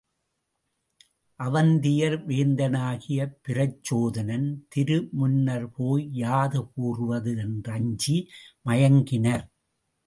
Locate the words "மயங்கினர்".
8.65-9.45